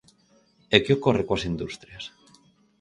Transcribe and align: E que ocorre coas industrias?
E 0.75 0.77
que 0.83 0.95
ocorre 0.97 1.25
coas 1.27 1.47
industrias? 1.51 2.03